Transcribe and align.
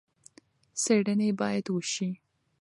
څېړنې 0.81 1.29
باید 1.41 1.65
وشي. 1.69 2.09